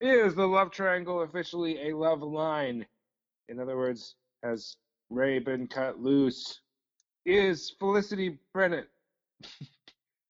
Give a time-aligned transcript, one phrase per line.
[0.00, 2.86] Is the love triangle officially a love line?
[3.48, 4.76] In other words, has
[5.10, 6.60] Ray been cut loose?
[7.26, 8.88] Is Felicity Bennett?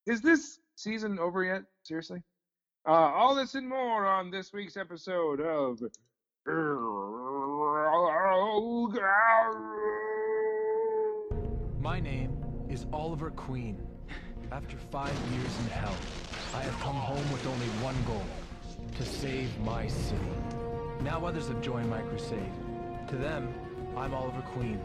[0.06, 1.64] Is this season over yet?
[1.82, 2.22] Seriously?
[2.86, 5.78] Uh, all this and more on this week's episode of.
[11.78, 13.87] My name is Oliver Queen.
[14.50, 15.94] After five years in hell,
[16.55, 18.24] I have come home with only one goal
[18.98, 20.19] to save my city.
[21.02, 22.51] Now others have joined my crusade.
[23.07, 23.55] To them,
[23.97, 24.80] I'm Oliver Queen.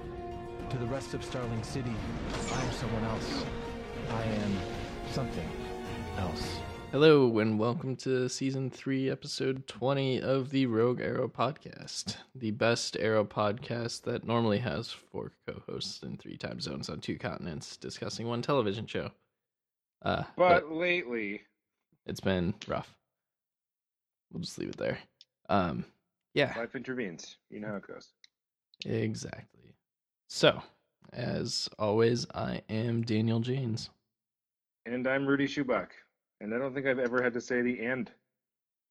[0.70, 1.96] To the rest of Starling City,
[2.54, 3.44] I am someone else.
[4.12, 4.56] I am
[5.12, 5.50] something
[6.20, 6.58] else.
[6.92, 12.96] Hello, and welcome to season three, episode 20 of the Rogue Arrow podcast, the best
[13.00, 17.78] Arrow podcast that normally has four co hosts in three time zones on two continents
[17.78, 19.10] discussing one television show.
[20.04, 21.42] Uh, But lately,
[22.06, 22.94] it's been rough.
[24.34, 24.98] We'll just leave it there.
[25.50, 25.86] Um,
[26.34, 27.38] yeah, life intervenes.
[27.50, 28.10] You know how it goes.
[28.86, 29.76] exactly.
[30.28, 30.62] So,
[31.14, 33.92] as always, I am Daniel Janes.
[34.86, 35.90] And I'm Rudy Schubach.
[36.42, 38.12] And I don't think I've ever had to say the end.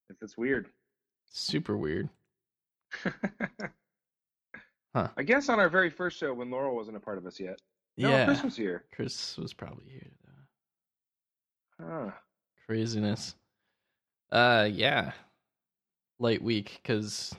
[0.08, 0.68] If it's weird.
[1.30, 2.08] Super weird.
[4.94, 5.08] Huh.
[5.16, 7.58] I guess on our very first show when Laurel wasn't a part of us yet.
[7.96, 8.84] No, yeah, Chris was here.
[8.94, 10.10] Chris was probably here.
[11.78, 11.84] Though.
[11.86, 12.10] Huh.
[12.66, 13.34] craziness
[14.30, 15.12] uh yeah
[16.22, 17.34] light week because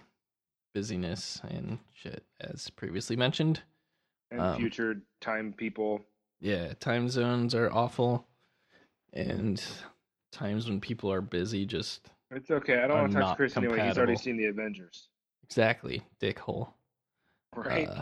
[0.75, 3.61] busyness and shit as previously mentioned
[4.31, 6.01] And Um, future time people.
[6.41, 8.27] yeah time zones are awful
[9.13, 9.63] and
[10.31, 12.81] times when people are busy just It's okay.
[12.81, 13.87] I don't want to talk to Chris anyway.
[13.87, 15.07] He's already seen the Avengers.
[15.43, 16.73] exactly dickhole
[17.55, 17.87] Right.
[17.87, 18.01] Uh,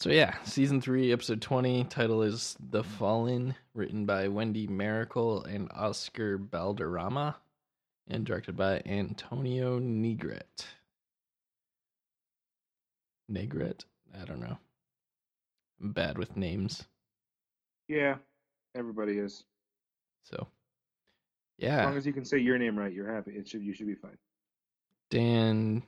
[0.00, 5.70] so yeah season 3 episode 20 title is the fallen written by wendy mericle and
[5.74, 7.34] oscar balderrama
[8.08, 10.66] and directed by antonio negret
[13.30, 13.84] negret
[14.20, 14.56] i don't know
[15.80, 16.84] i'm bad with names
[17.88, 18.16] yeah.
[18.74, 19.44] Everybody is.
[20.24, 20.48] so
[21.56, 21.78] yeah.
[21.82, 23.30] As long as you can say your name right, you're happy.
[23.30, 24.18] It should you should be fine.
[25.08, 25.82] dan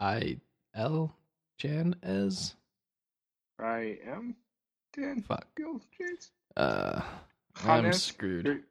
[0.00, 0.36] i
[0.74, 1.14] l
[1.58, 2.56] jan as
[3.60, 4.34] I am
[4.96, 6.32] Dan fuck Gilchrist.
[6.56, 7.00] uh
[7.64, 8.62] i'm screwed You're-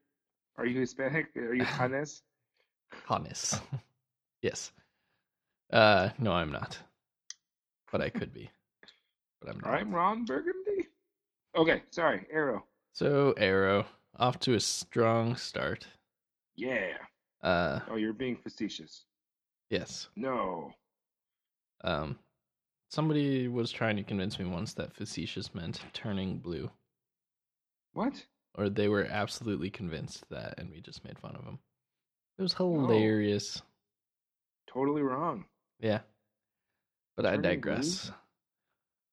[0.58, 1.36] Are you Hispanic?
[1.36, 2.22] Are you Hannes?
[3.08, 3.60] Hannes.
[4.42, 4.72] yes.
[5.72, 6.78] Uh no I'm not.
[7.92, 8.50] But I could be.
[9.42, 9.74] But I'm not.
[9.74, 10.88] I'm Ron Burgundy.
[11.56, 12.64] Okay, sorry, Arrow.
[12.94, 13.86] So Arrow
[14.18, 15.88] off to a strong start.
[16.56, 16.98] Yeah.
[17.42, 19.06] Uh Oh, you're being facetious.
[19.70, 20.08] yes.
[20.16, 20.72] No.
[21.84, 22.18] Um
[22.90, 26.70] somebody was trying to convince me once that facetious meant turning blue
[27.94, 28.24] What?
[28.56, 31.60] Or they were absolutely convinced that and we just made fun of them.
[32.38, 33.62] It was hilarious.
[34.68, 35.46] Totally wrong.
[35.80, 36.00] Yeah.
[37.16, 38.12] But I digress.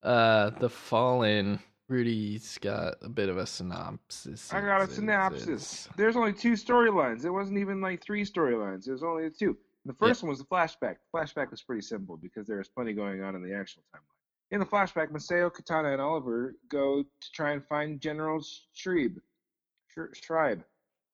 [0.02, 4.52] Uh The Fallen Rudy's got a bit of a synopsis.
[4.52, 5.88] I got a synopsis.
[5.96, 7.24] There's only two storylines.
[7.24, 8.86] It wasn't even like three storylines.
[8.86, 9.58] It was only two.
[9.86, 10.96] The first one was the flashback.
[11.12, 14.52] The flashback was pretty simple because there was plenty going on in the actual timeline.
[14.52, 19.18] In the flashback, Maseo, Katana, and Oliver go to try and find General Shrieve.
[19.94, 20.62] Sh- Shrive.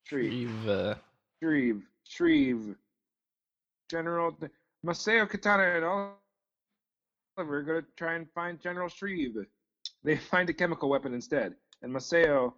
[0.04, 0.30] Shrieve.
[0.32, 0.96] Shrieve,
[1.40, 1.82] Shrieve.
[2.04, 2.76] Shrieve.
[3.90, 4.36] General.
[4.84, 5.84] Maseo, Katana, and
[7.36, 9.36] Oliver go to try and find General Shrieve.
[10.04, 11.54] They find a chemical weapon instead.
[11.82, 12.52] And Maseo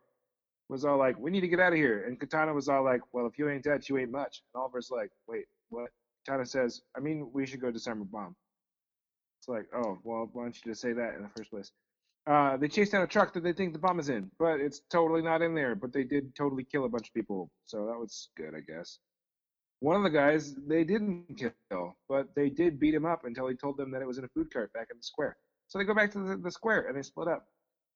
[0.68, 3.00] was all like, "We need to get out of here." And Katana was all like,
[3.12, 5.90] "Well, if you ain't dead, you ain't much." And Oliver's like, "Wait, what?"
[6.26, 8.36] Katana says, "I mean, we should go disarm a bomb."
[9.40, 11.72] It's like, "Oh, well, why don't you just say that in the first place?"
[12.28, 14.82] Uh, they chase down a truck that they think the bomb is in, but it's
[14.90, 15.74] totally not in there.
[15.74, 18.98] But they did totally kill a bunch of people, so that was good, I guess.
[19.80, 21.38] One of the guys they didn't
[21.70, 24.24] kill, but they did beat him up until he told them that it was in
[24.24, 25.36] a food cart back in the square.
[25.68, 27.46] So they go back to the, the square and they split up.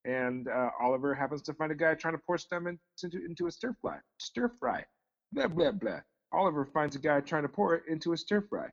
[0.05, 3.51] And uh, Oliver happens to find a guy trying to pour cement into, into a
[3.51, 3.97] stir fry.
[4.17, 4.83] Stir fry.
[5.31, 5.99] Blah, blah, blah.
[6.31, 8.67] Oliver finds a guy trying to pour it into a stir fry.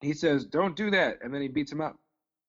[0.00, 1.18] He says, Don't do that.
[1.22, 1.96] And then he beats him up.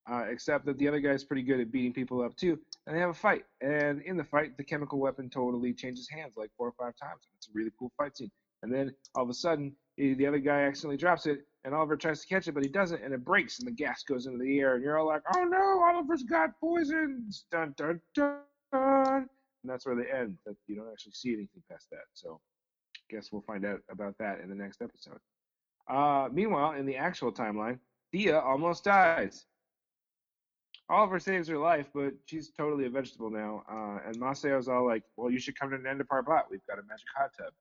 [0.09, 2.57] Uh, except that the other guy's pretty good at beating people up too.
[2.85, 3.43] And they have a fight.
[3.59, 7.27] And in the fight, the chemical weapon totally changes hands like four or five times.
[7.35, 8.31] It's a really cool fight scene.
[8.63, 11.97] And then all of a sudden, he, the other guy accidentally drops it, and Oliver
[11.97, 14.39] tries to catch it, but he doesn't, and it breaks, and the gas goes into
[14.39, 18.41] the air, and you're all like, "Oh no, Oliver's got poisons!" Dun dun dun.
[18.73, 19.27] And
[19.63, 20.37] that's where they end.
[20.45, 22.05] That you don't actually see anything past that.
[22.13, 22.39] So,
[23.09, 25.19] guess we'll find out about that in the next episode.
[25.89, 27.79] Uh, meanwhile, in the actual timeline,
[28.11, 29.45] Thea almost dies.
[30.89, 33.63] Oliver saves her life, but she's totally a vegetable now.
[33.69, 36.43] Uh, and Maseo's all like, "Well, you should come to Nanda Parbat.
[36.49, 37.53] We've got a magic hot tub."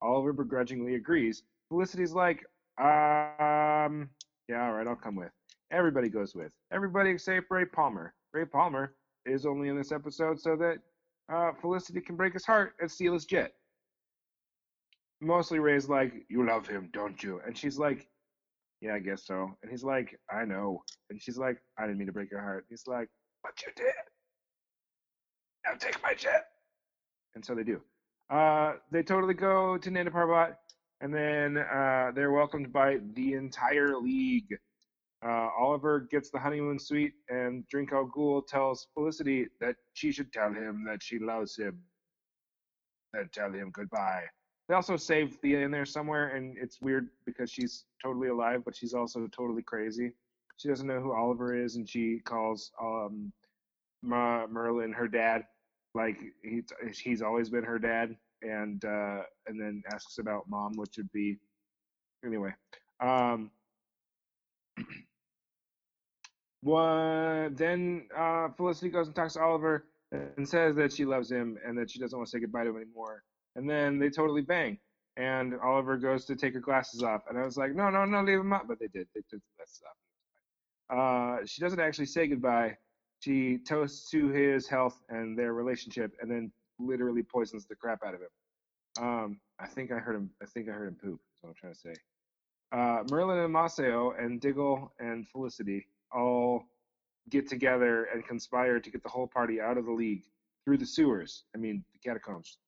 [0.00, 2.44] Oliver begrudgingly agrees, Felicity's like,
[2.78, 4.08] um,
[4.48, 5.30] yeah, all right, I'll come with.
[5.70, 6.52] Everybody goes with.
[6.72, 8.14] Everybody except Ray Palmer.
[8.32, 8.94] Ray Palmer
[9.26, 10.78] is only in this episode so that
[11.30, 13.52] uh, Felicity can break his heart and steal his jet.
[15.20, 17.40] Mostly Ray's like, You love him, don't you?
[17.44, 18.06] And she's like,
[18.80, 19.50] Yeah, I guess so.
[19.62, 20.82] And he's like, I know.
[21.10, 22.66] And she's like, I didn't mean to break your heart.
[22.68, 23.08] He's like,
[23.42, 23.86] But you did.
[25.66, 26.46] Now take my jet.
[27.34, 27.80] And so they do.
[28.30, 30.54] Uh, they totally go to Nanda Parbat,
[31.00, 34.56] and then uh, they're welcomed by the entire league.
[35.24, 40.52] Uh, Oliver gets the honeymoon suite, and Drink Al tells Felicity that she should tell
[40.52, 41.78] him that she loves him
[43.14, 44.24] and tell him goodbye.
[44.68, 48.76] They also save Thea in there somewhere, and it's weird because she's totally alive, but
[48.76, 50.12] she's also totally crazy.
[50.58, 53.32] She doesn't know who Oliver is, and she calls um,
[54.02, 55.44] Ma- Merlyn her dad,
[55.94, 56.62] like he,
[57.02, 61.38] he's always been her dad, and uh, and then asks about mom, which would be
[62.24, 62.52] anyway.
[63.00, 63.50] Um,
[66.60, 71.56] What then uh, Felicity goes and talks to Oliver and says that she loves him
[71.64, 73.22] and that she doesn't want to say goodbye to him anymore.
[73.56, 74.78] And then they totally bang.
[75.16, 77.22] And Oliver goes to take her glasses off.
[77.28, 78.68] And I was like, no, no, no, leave them up.
[78.68, 79.08] But they did.
[79.14, 79.96] They took the glasses off.
[80.90, 82.76] Uh, she doesn't actually say goodbye.
[83.20, 88.14] She toasts to his health and their relationship and then literally poisons the crap out
[88.14, 89.04] of him.
[89.04, 90.30] Um, I think I heard him.
[90.42, 91.20] I think I heard him poop.
[91.34, 91.94] Is what I'm trying to say.
[92.70, 96.64] Uh, Merlyn and Maseo and Diggle and Felicity all
[97.30, 100.22] get together and conspire to get the whole party out of the league
[100.64, 101.44] through the sewers.
[101.54, 102.58] I mean, the catacombs.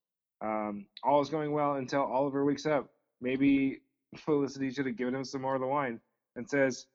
[0.41, 2.89] Um, all is going well until Oliver wakes up.
[3.21, 3.81] Maybe
[4.17, 5.99] Felicity should have given him some more of the wine
[6.35, 6.87] and says,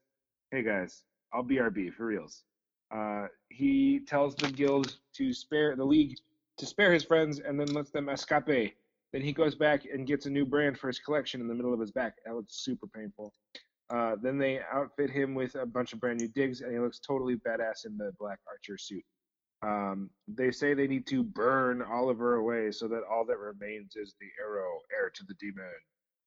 [0.50, 2.42] "Hey guys, I'll BRB for reals."
[2.90, 6.16] Uh, he tells the guild to spare the league
[6.58, 8.76] to spare his friends and then lets them escape.
[9.12, 11.72] Then he goes back and gets a new brand for his collection in the middle
[11.72, 12.14] of his back.
[12.24, 13.32] That looks super painful.
[13.88, 16.98] Uh, then they outfit him with a bunch of brand new digs, and he looks
[16.98, 19.04] totally badass in the black archer suit.
[19.62, 24.14] Um, they say they need to burn Oliver away so that all that remains is
[24.20, 25.64] the arrow, heir to the demon.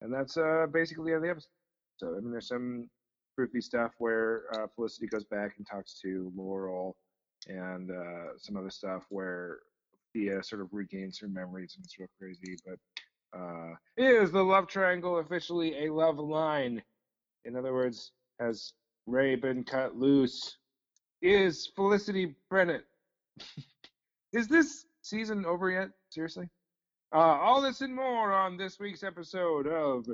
[0.01, 1.49] And that's uh, basically the episode.
[1.97, 2.89] So, I mean, there's some
[3.37, 6.95] prooфy stuff where uh, Felicity goes back and talks to Laurel,
[7.47, 9.59] and uh, some other stuff where
[10.13, 12.57] Thea sort of regains her memories, and it's real crazy.
[12.65, 16.81] But uh, is the love triangle officially a love line?
[17.45, 18.73] In other words, has
[19.05, 20.57] Ray been cut loose?
[21.21, 22.85] Is Felicity Bennett?
[24.33, 25.89] Is this season over yet?
[26.09, 26.49] Seriously?
[27.13, 30.05] Uh, all this and more on this week's episode of.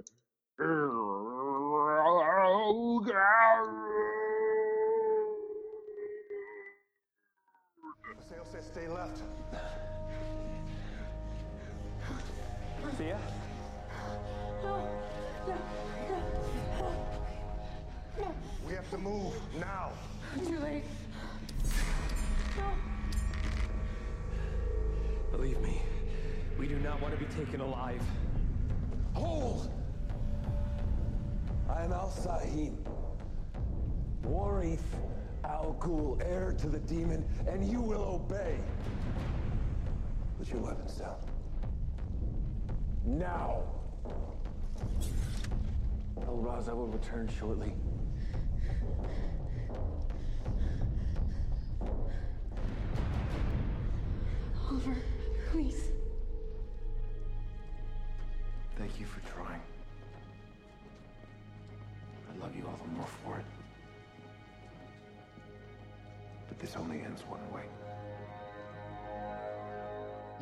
[8.29, 9.21] Sale says stay left.
[12.97, 13.19] Thea?
[18.65, 19.91] We have to move now.
[27.27, 28.01] Be taken alive.
[29.13, 29.69] Hold!
[31.69, 32.75] I am Al Sahim,
[34.23, 34.79] Warith
[35.43, 38.57] Al Ghul, heir to the demon, and you will obey.
[40.37, 41.15] Put your weapons down.
[43.05, 43.63] Now!
[46.21, 47.73] El Raza will return shortly.
[54.69, 54.95] Oliver,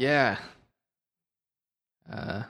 [0.04, 0.38] Yeah.
[2.12, 2.44] Uh,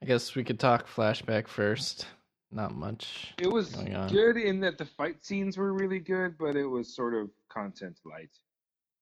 [0.00, 2.06] I guess we could talk flashback first.
[2.50, 3.34] Not much.
[3.36, 3.74] It was
[4.10, 8.00] good in that the fight scenes were really good, but it was sort of content
[8.06, 8.30] light.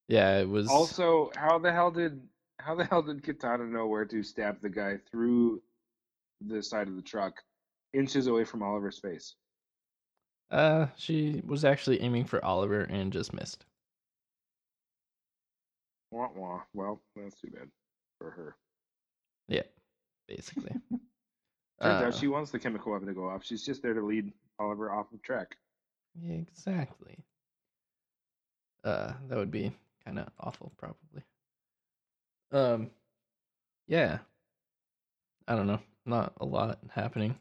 [0.08, 0.68] Yeah, it was.
[0.68, 2.20] Also, how the hell did
[2.58, 5.62] how the hell did Katana know where to stab the guy through
[6.40, 7.34] the side of the truck,
[7.94, 9.36] inches away from Oliver's face?
[10.50, 13.64] Uh, she was actually aiming for Oliver and just missed.
[16.10, 16.62] Wah wah.
[16.74, 17.68] Well, that's too bad
[18.22, 18.56] for her.
[19.48, 19.62] Yeah,
[20.28, 20.72] basically.
[20.90, 23.44] Turns Uh, out she wants the chemical weapon to go off.
[23.44, 25.56] She's just there to lead Oliver off of track.
[26.28, 27.18] Exactly.
[28.84, 29.72] Uh, that would be
[30.04, 31.22] kind of awful, probably.
[32.52, 32.90] Um,
[33.88, 34.18] yeah.
[35.48, 35.80] I don't know.
[36.06, 37.36] Not a lot happening.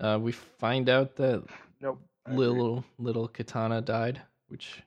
[0.00, 1.44] Uh, we find out that
[1.80, 2.00] Nope.
[2.28, 4.82] Little little katana died, which,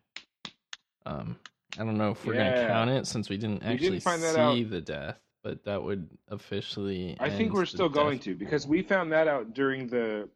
[1.05, 1.37] um,
[1.79, 2.55] I don't know if we're Yeah.
[2.55, 5.19] gonna count it since we didn't We didn't actually see the death.
[5.43, 7.15] but that would officially.
[7.21, 10.29] I think we're still going death to because we found that out during the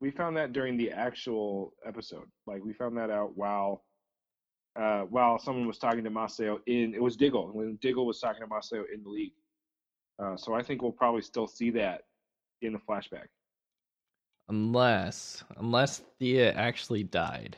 [0.00, 2.28] we found that during the actual episode.
[2.46, 3.84] Like we found that out while
[4.76, 8.42] uh, while someone was talking to Maseo in it was Diggle when Diggle was talking
[8.42, 9.32] to Maseo in the league.
[10.20, 12.02] Uh, so I think we'll probably still see that
[12.62, 13.28] in the flashback.
[14.48, 17.56] unless unless Thea actually died,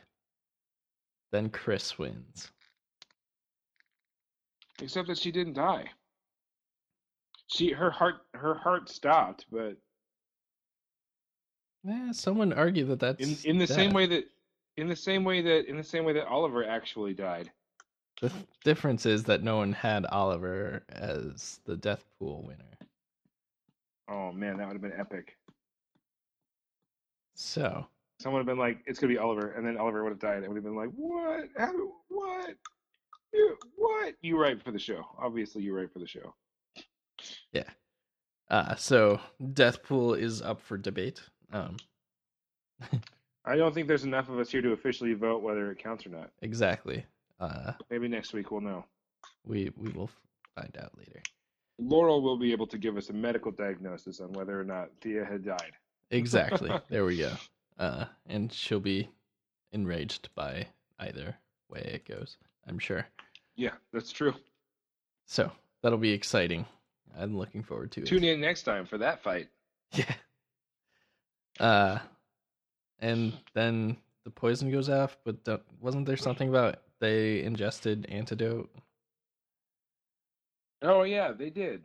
[1.33, 2.51] then Chris wins.
[4.81, 5.87] Except that she didn't die.
[7.49, 9.77] She her heart her heart stopped, but
[11.85, 14.25] yeah, someone argued that that's in in the same way that
[14.77, 17.51] in the same way that in the same way that Oliver actually died.
[18.21, 22.79] The th- difference is that no one had Oliver as the death pool winner.
[24.09, 25.37] Oh man, that would have been epic.
[27.35, 27.87] So
[28.21, 30.43] Someone would have been like, "It's gonna be Oliver," and then Oliver would have died.
[30.43, 31.49] It would have been like, "What?
[31.57, 31.73] How?
[32.09, 32.55] What?
[33.33, 34.15] You, what?
[34.23, 35.05] You write for the show?
[35.19, 36.35] Obviously, you write for the show."
[37.53, 37.69] Yeah.
[38.49, 39.21] Uh so
[39.53, 41.21] death pool is up for debate.
[41.53, 41.77] Um
[43.45, 46.11] I don't think there's enough of us here to officially vote whether it counts or
[46.11, 46.31] not.
[46.43, 47.05] exactly.
[47.39, 48.85] Uh Maybe next week we'll know.
[49.47, 50.11] we we will
[50.57, 51.21] find out later.
[51.79, 55.25] Laurel will be able to give us a medical diagnosis on whether or not Thea
[55.25, 55.73] had died.
[56.11, 56.71] Exactly.
[56.89, 57.35] there we go.
[57.79, 59.11] Uh and she'll be
[59.73, 60.67] enraged by
[60.99, 61.37] either
[61.69, 62.37] way it goes,
[62.69, 63.07] I'm sure.
[63.57, 64.35] Yeah, that's true.
[65.27, 65.51] So,
[65.83, 66.67] that'll be exciting.
[67.19, 68.07] I'm looking forward to it.
[68.07, 69.49] Tune in next time for that fight.
[69.93, 70.15] Yeah.
[71.59, 71.99] Uh,
[73.01, 78.71] and then the poison goes off, but don't- wasn't there something about they ingested antidote?
[80.83, 81.83] Oh yeah, they did.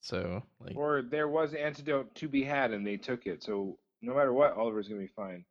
[0.00, 3.42] So like, Or there was antidote to be had, and they took it.
[3.42, 5.44] So no matter what, Oliver's gonna be fine.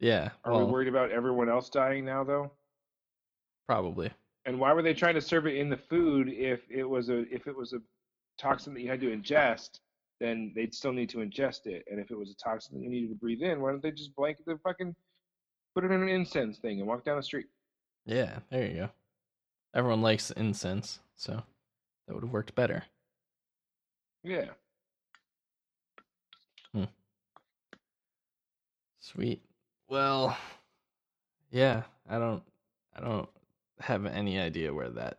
[0.00, 0.30] yeah.
[0.44, 2.50] Are well, we worried about everyone else dying now, though?
[3.70, 4.10] Probably.
[4.46, 7.20] And why were they trying to serve it in the food if it was a
[7.32, 7.78] if it was a
[8.36, 9.78] toxin that you had to ingest?
[10.18, 11.84] Then they'd still need to ingest it.
[11.88, 13.92] And if it was a toxin that you needed to breathe in, why don't they
[13.92, 14.96] just blanket the fucking
[15.72, 17.46] put it in an incense thing and walk down the street?
[18.04, 18.40] Yeah.
[18.50, 18.90] There you go.
[19.72, 21.40] Everyone likes incense, so
[22.08, 22.82] that would have worked better.
[24.24, 24.46] Yeah.
[26.74, 26.84] Hmm.
[28.98, 29.44] Sweet.
[29.88, 30.36] Well,
[31.52, 31.84] yeah.
[32.08, 32.42] I don't.
[32.96, 33.28] I don't
[33.80, 35.18] have any idea where that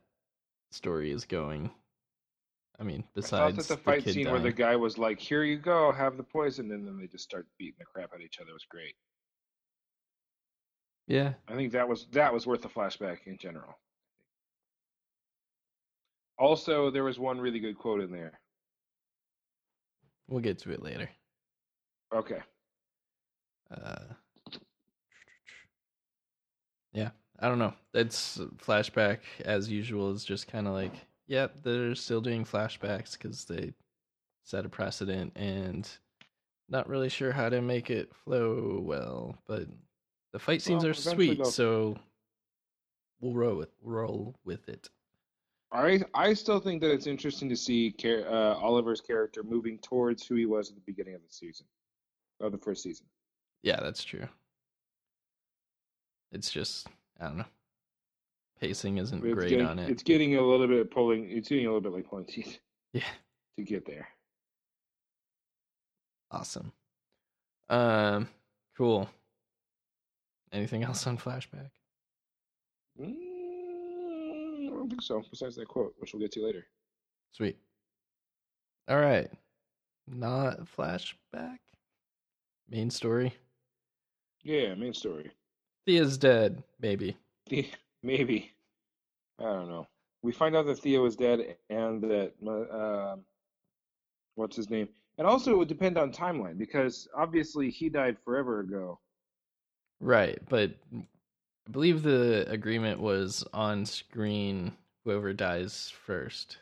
[0.71, 1.71] story is going.
[2.79, 5.19] I mean, I thought besides that the fight kid scene where the guy was like,
[5.19, 8.15] "Here you go, have the poison," and then they just start beating the crap out
[8.15, 8.95] of each other was great.
[11.07, 11.33] Yeah.
[11.47, 13.77] I think that was that was worth the flashback in general.
[16.39, 18.39] Also, there was one really good quote in there.
[20.27, 21.09] We'll get to it later.
[22.13, 22.39] Okay.
[23.69, 24.05] Uh,
[26.93, 27.73] yeah, I don't know.
[27.93, 30.11] It's flashback as usual.
[30.11, 30.93] Is just kind of like,
[31.27, 33.73] yep, they're still doing flashbacks because they
[34.43, 35.89] set a precedent, and
[36.69, 39.35] not really sure how to make it flow well.
[39.47, 39.67] But
[40.33, 41.97] the fight scenes Well, are sweet, they'll- so
[43.19, 44.89] we'll roll with roll with it.
[45.73, 50.35] I I still think that it's interesting to see uh, Oliver's character moving towards who
[50.35, 51.65] he was at the beginning of the season,
[52.39, 53.05] of the first season.
[53.63, 54.27] Yeah, that's true.
[56.33, 56.87] It's just
[57.21, 57.45] I don't know.
[58.59, 59.89] Pacing isn't It's great getting, on it.
[59.89, 61.29] It's getting a little bit pulling.
[61.29, 62.59] It's getting a little bit like pulling teeth
[62.93, 63.03] Yeah.
[63.57, 64.07] to get there.
[66.31, 66.71] Awesome.
[67.69, 68.27] Um,
[68.77, 69.09] cool.
[70.51, 71.69] Anything else on flashback?
[72.99, 75.23] Mm, I don't think so.
[75.29, 76.65] Besides that quote, which we'll get to later.
[77.31, 77.57] Sweet.
[78.89, 79.29] All right.
[80.07, 81.57] Not flashback.
[82.69, 83.33] Main story.
[84.43, 85.31] Yeah, main story.
[85.85, 86.63] Thea's dead.
[86.79, 87.17] Maybe.
[88.03, 88.51] Maybe.
[89.39, 89.87] I don't know.
[90.23, 93.15] We find out that Theo is dead and that uh,
[94.35, 98.59] what's his name, and also it would depend on timeline because obviously he died forever
[98.59, 98.99] ago.
[99.99, 104.73] Right, but I believe the agreement was on screen.
[105.05, 106.57] Whoever dies first.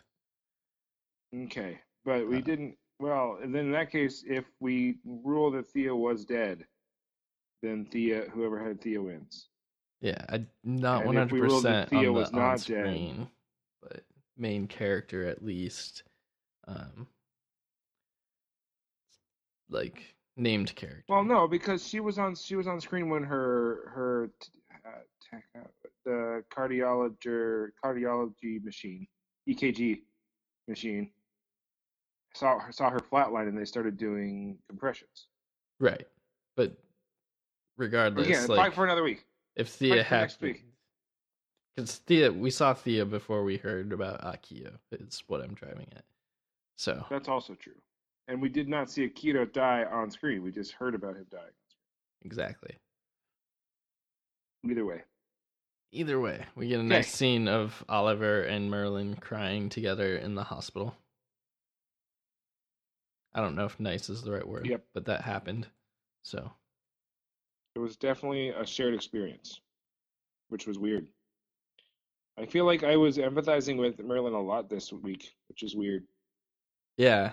[1.36, 2.42] Okay, but we Uh.
[2.42, 2.78] didn't.
[3.02, 6.66] Well, then in that case, if we rule that Theo was dead,
[7.62, 9.48] then Thea, whoever had Thea wins.
[10.02, 13.28] Yeah, I not one hundred percent on Thea the was not on dead-
[13.82, 14.04] but
[14.38, 16.04] main character at least.
[16.68, 17.08] Um,
[19.70, 21.04] like named character.
[21.10, 24.32] Well, no, because she was on she was on screen when her her
[24.86, 25.60] uh, uh,
[26.06, 29.08] the cardiology cardiology machine
[29.48, 30.02] EKG
[30.68, 31.12] machine
[32.34, 35.28] saw saw her flatline and they started doing compressions.
[35.80, 36.08] Right.
[36.56, 36.78] But
[37.80, 39.26] regardless, Again, like fight for another week.
[39.56, 40.58] if Thea fight happened,
[41.76, 44.74] because Thea, we saw Thea before we heard about Akio.
[44.92, 46.04] Is what I'm driving at.
[46.78, 47.74] So That's also true.
[48.28, 50.44] And we did not see Akio die on screen.
[50.44, 51.54] We just heard about him dying.
[52.24, 52.76] exactly.
[54.70, 55.02] Either way.
[55.92, 56.88] Either way, we get a Okay.
[56.88, 60.96] nice scene of Oliver and Merlyn crying together in the hospital.
[63.34, 64.86] I don't know if nice is the right word, Yep.
[64.94, 65.68] but that happened.
[66.24, 66.52] So
[67.80, 69.62] It was definitely a shared experience,
[70.50, 71.08] which was weird.
[72.38, 76.06] I feel like I was empathizing with Merlyn a lot this week, which is weird.
[76.98, 77.32] yeah,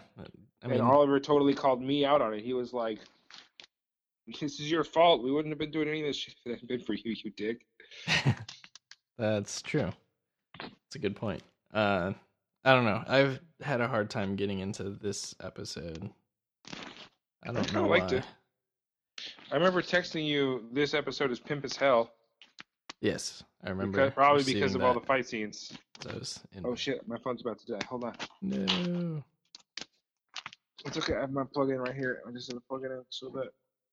[0.63, 2.45] I mean, and Oliver totally called me out on it.
[2.45, 3.01] He was like,
[4.41, 5.25] "This is your fault.
[5.25, 7.17] We wouldn't have been doing any of this shit if it hadn't been for you,
[7.25, 7.67] you dick."
[9.19, 9.91] that's true.
[10.61, 11.43] That's a good point.
[11.75, 12.13] Uh,
[12.65, 13.03] I don't know.
[13.09, 16.09] I've had a hard time getting into this episode.
[17.43, 18.19] I don't kinda know liked why.
[18.19, 18.25] it.
[19.51, 22.11] I remember texting you this episode is pimp as hell.
[23.01, 23.99] Yes, I remember.
[23.99, 25.73] Because, probably because of all the fight scenes.
[26.01, 27.85] as I was in- Oh shit, my phone's about to die.
[27.89, 28.17] Hold on.
[28.43, 29.23] No.
[30.85, 31.15] It's okay.
[31.15, 32.23] I have my plug in right here.
[32.27, 33.49] I'm just gonna plug it in so that,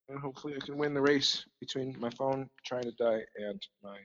[0.10, 3.98] and hopefully I can win the race between my phone trying to die and my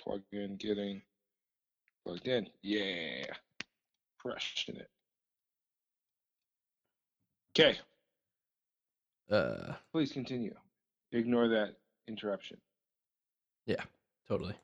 [0.00, 1.02] plug in getting
[2.04, 2.48] plugged in.
[2.62, 3.24] Yeah,
[4.18, 4.90] crushing it.
[7.58, 7.78] Okay,
[9.30, 10.54] Uh, please continue.
[11.12, 11.76] Ignore that
[12.08, 12.58] interruption.
[13.66, 13.82] Yeah,
[14.28, 14.54] totally.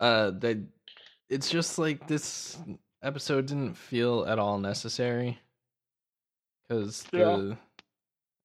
[0.00, 0.60] Uh, they,
[1.28, 2.58] it's just like this
[3.02, 5.38] episode didn't feel at all necessary.
[6.68, 7.56] Because the,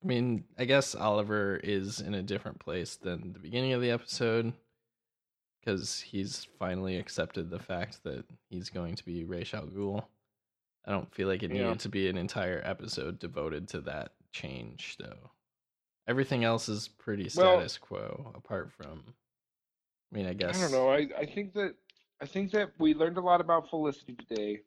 [0.03, 3.91] I mean, I guess Oliver is in a different place than the beginning of the
[3.91, 4.53] episode.
[5.61, 10.03] Because he's finally accepted the fact that he's going to be Ra's al Ghul.
[10.85, 11.63] I don't feel like it Yeah.
[11.63, 15.31] needed to be an entire episode devoted to that change, though.
[16.07, 19.03] Everything else is pretty Well- status quo, apart from.
[20.11, 20.57] I mean, I guess.
[20.57, 20.89] I don't know.
[20.89, 21.75] I, I think that
[22.21, 24.61] I think that we learned a lot about Felicity today.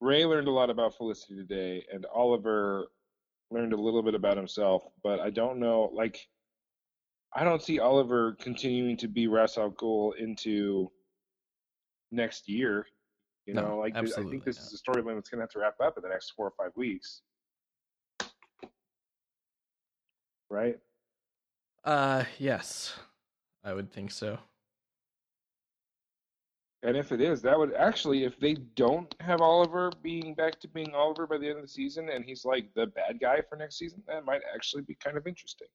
[0.00, 2.86] Ray learned a lot about Felicity today, and Oliver
[3.50, 4.82] learned a little bit about himself.
[5.02, 5.90] But I don't know.
[5.92, 6.26] Like,
[7.34, 10.90] I don't see Oliver continuing to be Ra's al Ghul into
[12.10, 12.86] next year.
[13.44, 14.66] You No, know, like I think this not.
[14.66, 16.52] is a storyline that's going to have to wrap up in the next four or
[16.58, 17.22] five weeks,
[20.50, 20.78] right?
[21.84, 22.94] Uh, yes,
[23.64, 24.38] I would think so.
[26.82, 30.68] And if it is, that would actually, if they don't have Oliver being back to
[30.68, 33.56] being Oliver by the end of the season, and he's like the bad guy for
[33.56, 35.66] next season, that might actually be kind of interesting.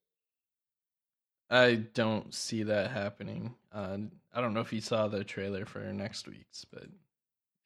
[1.50, 3.54] I don't see that happening.
[3.70, 3.98] Uh,
[4.32, 6.86] I don't know if you saw the trailer for next week's, but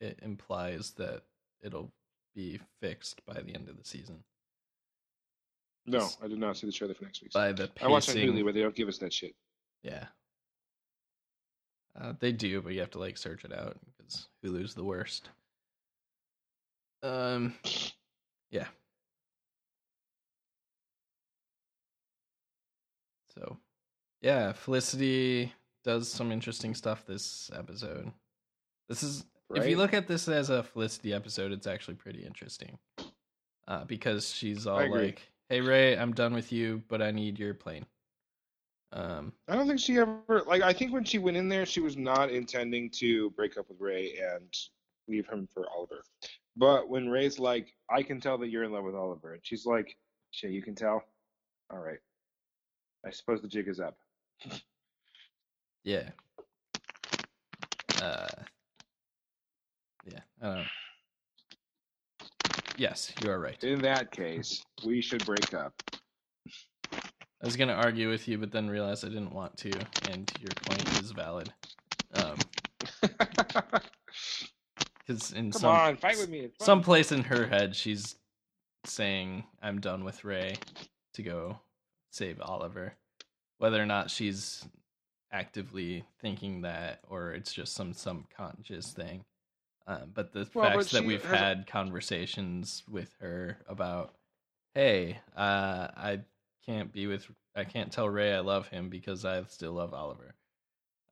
[0.01, 1.23] it implies that
[1.63, 1.93] it'll
[2.35, 4.25] be fixed by the end of the season.
[5.89, 7.33] No, I did not see the trailer for next week.
[7.33, 9.35] By the pacing, I watched on Hulu, but they don't give us that shit.
[9.83, 10.07] yeah,
[12.01, 15.31] uh, they do, but you have to like search it out because Hulu's the worst.
[17.03, 17.55] Um,
[18.51, 18.67] yeah.
[23.35, 23.57] So,
[24.21, 25.53] yeah, Felicity
[25.85, 28.11] does some interesting stuff this episode.
[28.89, 29.25] This is
[29.55, 32.79] if you look at this as a Felicity episode, it's actually pretty interesting.
[33.67, 37.55] Uh, because she's all like, "Hey Ray, I'm done with you, but I need your
[37.55, 37.87] plane."
[38.93, 40.63] Um, I don't think she ever like.
[40.63, 43.81] I think when she went in there, she was not intending to break up with
[43.81, 44.55] Ray and
[45.09, 46.03] leave him for Oliver.
[46.57, 49.67] But when Ray's like, "I can tell that you're in love with Oliver," and she's
[49.67, 49.97] like,
[50.31, 51.05] "Shit, you can tell."
[51.71, 51.99] All right.
[53.07, 53.97] I suppose the jig is up.
[55.85, 56.11] yeah.
[58.03, 58.29] Uh,
[60.07, 60.21] yeah.
[60.41, 60.65] I don't know.
[62.79, 63.63] Yes, you are right.
[63.65, 65.75] In that case, we should break up.
[66.93, 69.73] I was gonna argue with you, but then realized I didn't want to,
[70.11, 71.53] and your point is valid.
[72.15, 72.37] Um,
[75.01, 76.41] because in Come some on, fight with me.
[76.41, 78.15] It's some place in her head, she's
[78.85, 80.55] saying, "I'm done with Ray
[81.15, 81.59] to go
[82.11, 82.95] save Oliver."
[83.59, 84.65] Whether or not she's
[85.33, 89.25] actively thinking that, or it's just some subconscious thing.
[89.89, 94.15] Um, but the Well, but facts that we've has had conversations with her about,
[94.75, 96.21] hey, uh, I
[96.67, 100.35] can't be with, I can't tell Ray I love him because I still love Oliver.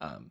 [0.02, 0.30] Um,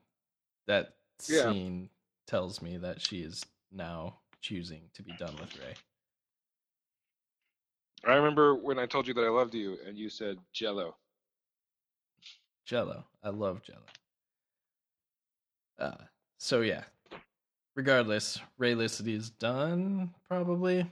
[0.68, 0.96] that
[1.28, 1.50] Yeah.
[1.50, 1.90] scene
[2.28, 5.74] tells me that she is now choosing to be done with Ray.
[8.06, 10.96] I remember when I told you that I loved you, and you said Jello.
[12.66, 13.06] Jello.
[13.24, 13.86] I love Jello.
[15.80, 16.04] Uh,
[16.38, 16.84] so yeah.
[17.76, 20.90] Regardless, Raylicity is done, probably.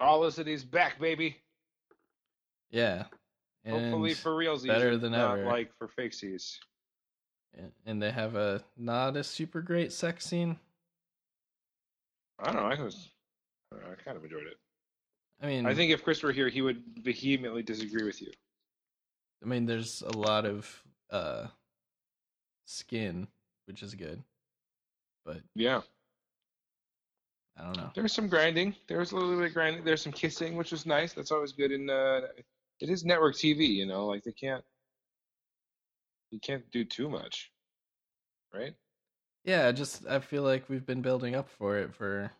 [0.00, 1.36] Olicity's back, baby.
[2.70, 3.04] Yeah.
[3.66, 5.44] Hopefully And- for realsies, better than not ever.
[5.48, 6.58] like for fakesies.
[7.54, 10.58] and- and they have a not a super great sex scene.
[12.38, 12.68] I don't know.
[12.68, 13.10] I was,
[13.72, 14.58] I, don't know, I kind of enjoyed it.
[15.40, 18.30] I mean, I think if Chris were here, he would vehemently disagree with you.
[19.42, 21.48] I mean, there's a lot of uh,
[22.66, 23.26] skin,
[23.66, 24.22] which is good,
[25.28, 25.82] but Yeah,
[27.58, 27.90] I don't know.
[27.94, 28.74] there's some grinding.
[28.88, 29.84] There was a little bit of grinding.
[29.84, 31.12] There's some kissing, which was nice.
[31.12, 31.70] That's always good.
[31.70, 32.22] In uh,
[32.80, 34.64] it is network TV, you know, like they can't,
[36.30, 37.50] you can't do too much,
[38.54, 38.74] right?
[39.44, 42.30] Yeah, just I feel like we've been building up for it for,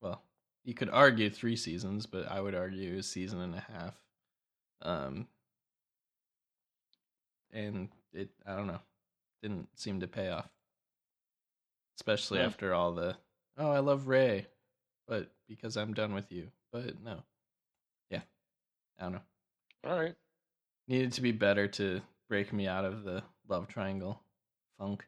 [0.00, 0.22] well,
[0.64, 3.94] you could argue three seasons, but I would argue a season and a half.
[4.82, 5.28] Um,
[7.52, 8.80] and it, I don't know,
[9.42, 10.48] didn't seem to pay off,
[11.98, 12.46] especially Yeah.
[12.46, 13.16] after all the,
[13.58, 14.46] oh, I love Ray,
[15.06, 16.48] but because I'm done with you.
[16.72, 17.22] But no,
[18.10, 18.20] yeah,
[18.98, 19.20] I don't know.
[19.84, 20.14] All right.
[20.86, 24.20] Needed to be better to break me out of the love triangle
[24.78, 25.06] funk.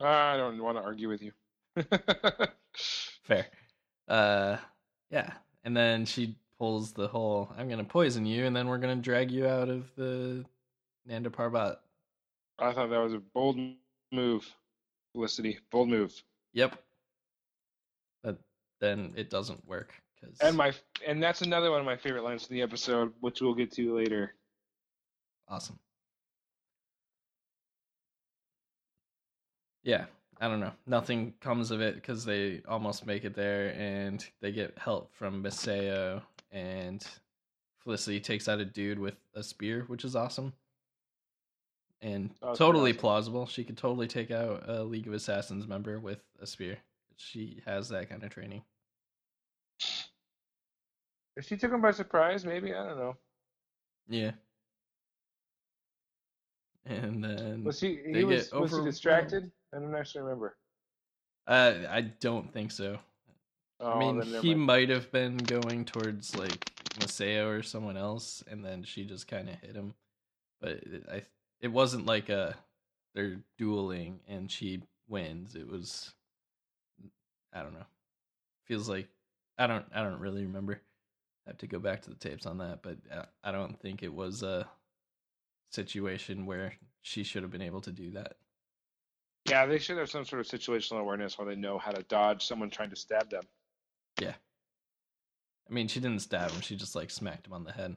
[0.00, 1.32] I don't want to argue with you.
[3.22, 3.46] Fair.
[4.08, 4.56] Uh,
[5.10, 5.32] yeah.
[5.64, 9.30] And then she pulls the whole "I'm gonna poison you, and then we're gonna drag
[9.30, 10.44] you out of the
[11.06, 11.76] Nanda Parbat."
[12.58, 13.58] I thought that was a bold
[14.12, 14.46] move,
[15.16, 15.58] Felicity.
[15.70, 16.12] Bold move.
[16.52, 16.78] Yep.
[18.22, 18.38] But
[18.80, 20.74] then it doesn't work because And my
[21.06, 23.96] and that's another one of my favorite lines in the episode, which we'll get to
[23.96, 24.34] later.
[25.48, 25.78] awesome.
[29.84, 30.06] Yeah,
[30.40, 30.72] I don't know.
[30.86, 35.42] Nothing comes of it because they almost make it there, and they get help from
[35.42, 37.06] Maseo, and
[37.78, 40.52] Felicity takes out a dude with a spear, which is awesome,
[42.06, 43.00] and totally awesome.
[43.00, 43.46] plausible.
[43.46, 46.78] She could totally take out a League of Assassins member with a spear.
[47.16, 48.62] She has that kind of training.
[51.36, 53.16] If she took him by surprise, maybe I don't know.
[54.08, 54.30] Yeah.
[56.86, 57.98] And then Was he?
[58.06, 58.48] He was.
[58.48, 59.50] get Was he distracted?
[59.74, 60.56] I don't actually remember.
[61.48, 62.98] uh, I don't think so.
[63.80, 68.64] Oh, I mean, he might have been going towards like Maseo or someone else, and
[68.64, 69.94] then she just kind of hit him.
[70.60, 70.80] But
[71.12, 71.22] I,
[71.60, 72.56] it wasn't like a
[73.14, 75.54] they're dueling and she wins.
[75.54, 76.12] It was,
[77.52, 77.86] I don't know.
[78.66, 79.08] Feels like
[79.58, 80.80] I don't I don't really remember.
[81.46, 84.02] I have to go back to the tapes on that, but uh, I don't think
[84.02, 84.68] it was a
[85.70, 88.34] situation where she should have been able to do that.
[89.48, 92.44] Yeah, they should have some sort of situational awareness where they know how to dodge
[92.44, 93.44] someone trying to stab them.
[94.20, 94.34] Yeah.
[95.70, 97.96] I mean, she didn't stab him; she just like smacked him on the head.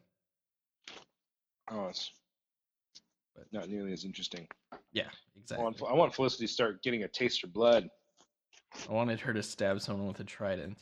[1.72, 2.12] Oh, it's
[3.36, 4.48] but not nearly as interesting.
[4.92, 5.63] Yeah, I exactly.
[5.63, 7.88] want, I want Felicity to start getting a taste for blood.
[8.89, 10.78] I wanted her to stab someone with a trident.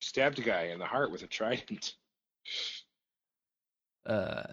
[0.00, 1.94] Stabbed a guy in the heart with a trident.
[4.06, 4.44] Uh,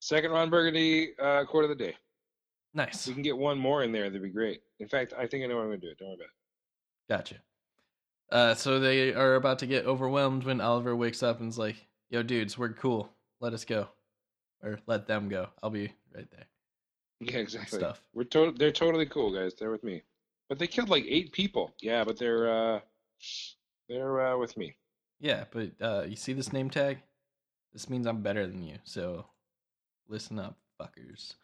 [0.00, 1.94] Second Ron Burgundy uh, quote of the day.
[2.74, 3.02] nice.
[3.02, 4.62] If we can get one more in there, that'd be great.
[4.80, 5.88] In fact, I think I know what I'm gonna do.
[5.88, 5.98] It.
[5.98, 6.30] Don't worry about it.
[7.08, 7.34] Gotcha.
[8.30, 11.76] Uh, so they are about to get overwhelmed when Oliver wakes up and's like,
[12.10, 13.12] "Yo, dudes, we're cool.
[13.40, 13.88] Let us go,
[14.62, 15.48] or let them go.
[15.62, 16.46] I'll be right there."
[17.20, 17.78] Yeah, exactly.
[17.78, 18.02] Stuff.
[18.14, 19.54] We're to- they're totally cool, guys.
[19.54, 20.02] They're with me.
[20.48, 21.74] But they killed like eight people.
[21.80, 22.80] Yeah, but they're uh
[23.88, 24.76] they're uh with me.
[25.20, 26.98] Yeah, but uh, you see this name tag?
[27.72, 28.78] This means I'm better than you.
[28.82, 29.24] So
[30.08, 31.34] listen up, fuckers.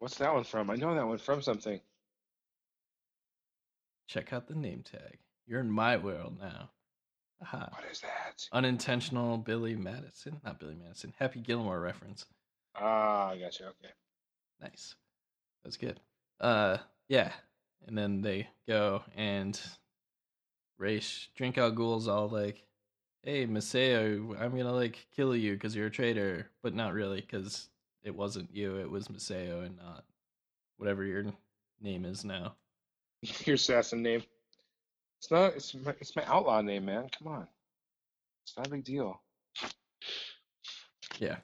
[0.00, 0.68] What's that one from?
[0.68, 1.80] I know that one from something.
[4.08, 5.18] Check out the name tag.
[5.46, 6.70] You're in my world now.
[7.42, 7.68] Aha.
[7.70, 8.46] What is that?
[8.52, 11.14] Unintentional Billy Madison, not Billy Madison.
[11.18, 12.26] Happy Gilmore reference.
[12.76, 13.66] Ah, I got you.
[13.66, 13.92] Okay.
[14.60, 14.94] Nice.
[15.64, 16.00] That's good.
[16.40, 17.32] Uh, yeah.
[17.86, 19.58] And then they go and
[20.78, 22.64] Raish Drink Out Ghoul's all like,
[23.22, 27.68] "Hey, Maseo, I'm gonna like kill you because you're a traitor," but not really because
[28.02, 28.76] it wasn't you.
[28.76, 30.04] It was Maseo and not
[30.76, 31.24] whatever your
[31.80, 32.56] name is now.
[33.44, 34.22] Your assassin name.
[35.20, 35.54] It's not.
[35.54, 35.94] It's my.
[36.00, 37.06] It's my outlaw name, man.
[37.18, 37.46] Come on.
[38.42, 39.20] It's not a big deal.
[41.18, 41.36] Yeah.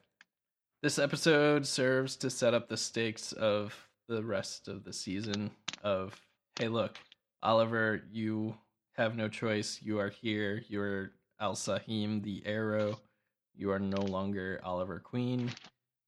[0.83, 3.75] This episode serves to set up the stakes of
[4.09, 5.51] the rest of the season
[5.83, 6.19] of
[6.59, 6.97] hey look,
[7.43, 8.57] Oliver, you
[8.95, 9.79] have no choice.
[9.83, 10.63] You are here.
[10.69, 12.99] You're Al Sahim, the arrow.
[13.55, 15.51] You are no longer Oliver Queen.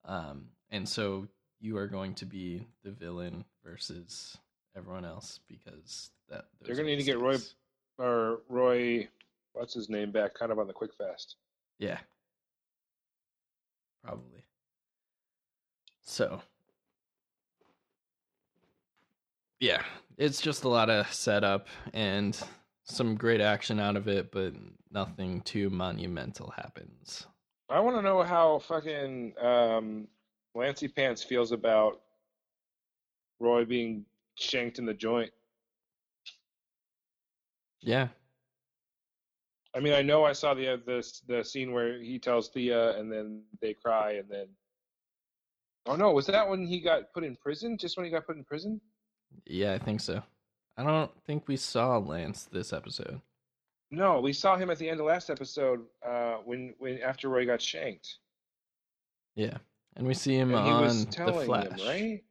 [0.06, 1.28] Um, and so
[1.60, 4.38] you are going to be the villain versus
[4.78, 7.36] everyone else because that They're gonna need to get Roy-
[7.98, 9.08] Or Roy,
[9.52, 10.34] what's his name back?
[10.34, 11.36] Kind of on the quick fast.
[11.78, 11.98] Yeah.
[14.04, 14.44] Probably.
[16.02, 16.40] So.
[19.60, 19.82] Yeah,
[20.16, 22.40] it's just a lot of setup and
[22.84, 24.54] some great action out of it, but
[24.92, 27.26] nothing too monumental happens.
[27.68, 30.06] I want to know how fucking um,
[30.54, 32.00] Lancy Pants feels about
[33.40, 34.04] Roy being
[34.38, 35.30] shanked in the joint.
[37.80, 38.08] Yeah.
[39.74, 42.98] I mean, I know I saw the uh, the the scene where he tells Thea,
[42.98, 44.46] and then they cry, and then.
[45.86, 46.10] Oh no!
[46.12, 47.78] Was that when he got put in prison?
[47.78, 48.80] Just when he got put in prison?
[49.46, 50.22] Yeah, I think so.
[50.76, 53.20] I don't think we saw Lance this episode.
[53.90, 57.46] No, we saw him at the end of last episode uh, when when after Roy
[57.46, 58.18] got shanked.
[59.34, 59.58] Yeah.
[59.96, 61.66] And we see him and he on was the Flash.
[61.66, 62.22] him, right?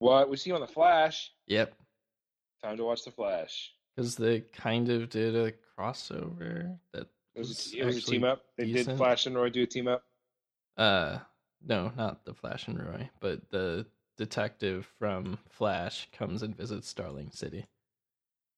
[0.00, 1.30] What we see him on the Flash?
[1.46, 1.74] Yep.
[2.64, 3.72] Time to watch the Flash.
[3.94, 8.00] Because they kind of did a crossover that It was, was a, it was a
[8.00, 8.42] team up.
[8.56, 8.88] They decent.
[8.88, 10.02] did Flash and Roy do a team up.
[10.78, 11.18] Uh,
[11.66, 13.84] no, not the Flash and Roy, but the
[14.16, 17.66] detective from Flash comes and visits Starling City.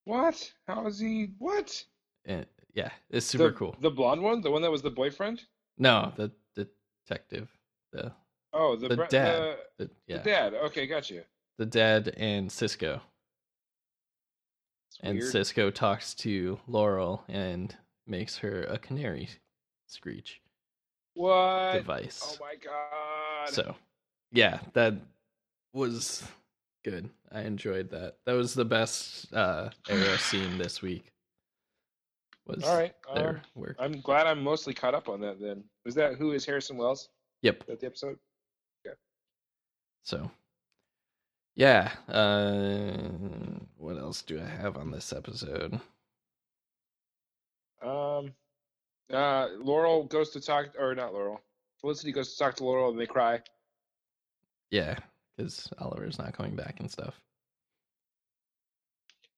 [0.05, 0.53] What?
[0.69, 1.31] How is he?
[1.39, 1.85] What?
[2.25, 3.77] And yeah, it's super the, cool.
[3.81, 5.43] The blonde one, the one that was the boyfriend.
[5.77, 7.49] No, the detective,
[7.93, 8.13] the
[8.53, 9.57] Oh, the The br- dad.
[9.79, 10.55] The, the yeah, the dad.
[10.55, 11.23] Okay, got you.
[11.59, 13.01] The dead and Cisco,
[14.91, 15.31] It's and weird.
[15.31, 17.75] Cisco talks to Laurel and
[18.07, 19.29] makes her a canary
[19.87, 20.41] screech
[21.15, 21.75] what?
[21.75, 22.21] device.
[22.41, 23.49] Oh my god.
[23.53, 23.75] So,
[24.33, 24.95] yeah, that
[25.73, 26.25] was
[26.85, 27.09] good.
[27.31, 28.17] I enjoyed that.
[28.27, 31.13] That was the best uh Arrow scene this week.
[32.47, 32.93] Was All right.
[33.15, 33.77] their um, work.
[33.79, 35.41] I'm glad I'm mostly caught up on that.
[35.41, 37.09] Then was that who is Harrison Wells?
[37.43, 37.61] Yep.
[37.61, 38.19] Is that the episode?
[38.85, 38.93] Yeah.
[40.03, 40.31] So,
[41.55, 41.93] yeah.
[42.09, 42.93] Uh,
[43.77, 45.81] what else do I have on this episode?
[47.83, 48.33] Um,
[49.13, 51.41] uh, Laurel goes to talk, or not Laurel.
[51.81, 53.41] Felicity goes to talk to Laurel, and they cry.
[54.71, 54.97] Yeah,
[55.37, 57.21] because Oliver's not coming back and stuff.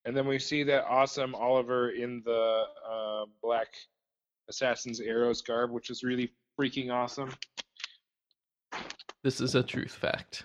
[0.04, 3.68] And then we see that awesome Oliver in the uh, black
[4.48, 7.32] assassin's arrows garb, which is really freaking awesome.
[9.22, 10.44] This is a truth fact.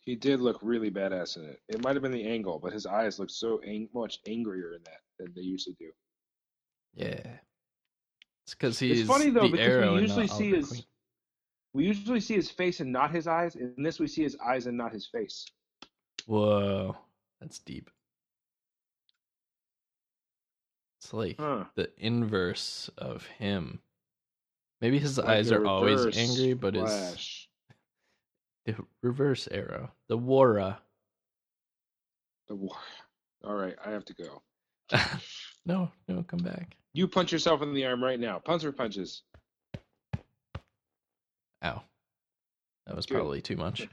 [0.00, 1.60] He did look really badass in it.
[1.68, 4.82] It might have been the angle, but his eyes looked so ang- much angrier in
[4.84, 5.90] that than they usually do.
[6.94, 7.38] Yeah.
[8.44, 10.84] It's because he's it's funny though because we usually see his Queen.
[11.74, 13.54] we usually see his face and not his eyes.
[13.56, 15.44] In this, we see his eyes and not his face.
[16.26, 16.96] Whoa,
[17.40, 17.90] that's deep.
[21.00, 21.66] It's like Huh.
[21.76, 23.80] the inverse of him.
[24.80, 27.39] Maybe his Like eyes are always angry, but his.
[28.64, 30.78] The reverse arrow, the Wara.
[32.48, 32.76] The war.
[33.44, 34.42] All right, I have to go.
[35.66, 36.76] no, no, come back.
[36.92, 38.38] You punch yourself in the arm right now.
[38.38, 39.22] Punch or punches.
[41.62, 41.82] Ow,
[42.86, 43.14] that was Good.
[43.14, 43.88] probably too much.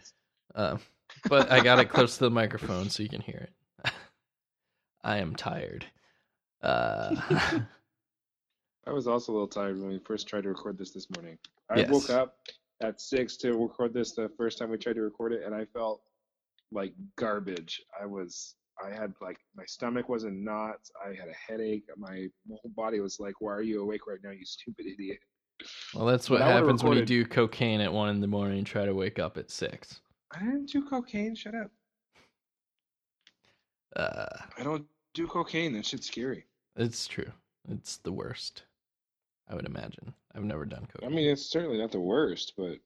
[0.55, 0.79] Um,
[1.29, 3.47] but I got it close to the microphone so you can hear
[3.85, 3.91] it.
[5.03, 5.85] I am tired.
[6.61, 7.15] Uh,
[8.87, 11.37] I was also a little tired when we first tried to record this this morning.
[11.69, 11.89] I Yes.
[11.89, 12.37] woke up
[12.81, 15.65] at six to record this the first time we tried to record it, and I
[15.65, 16.01] felt
[16.71, 17.81] like garbage.
[18.01, 20.91] I was, I had like my stomach was in knots.
[21.03, 21.85] I had a headache.
[21.97, 25.19] My whole body was like, "Why are you awake right now, you stupid idiot?"
[25.93, 28.85] well, that's what happens when you do cocaine at one in the morning and try
[28.85, 30.01] to wake up at six.
[30.31, 31.35] I didn't do cocaine.
[31.35, 31.71] Shut up.
[33.95, 34.25] Uh,
[34.59, 34.85] I don't
[35.15, 35.73] do cocaine.
[35.73, 36.45] That shit's scary.
[36.75, 37.31] it's true.
[37.69, 38.63] It's the worst.
[39.49, 40.13] I would imagine.
[40.35, 41.11] I've never done cocaine.
[41.11, 42.77] I mean, it's certainly not the worst, but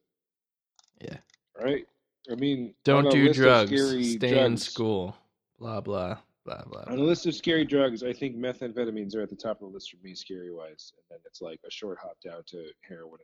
[1.02, 1.18] yeah.
[1.62, 1.86] right.
[2.32, 3.72] I mean, Don't do drugs.
[4.16, 5.16] Stay in school.
[5.60, 6.84] Blah blah blah blah.
[6.88, 9.74] On the list of scary drugs, I think methamphetamines are at the top of the
[9.74, 13.20] list for me, scary wise, and then it's like a short hop down to heroin